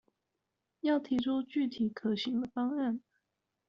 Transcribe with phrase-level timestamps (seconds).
[0.79, 3.01] 要提出具體可行的方案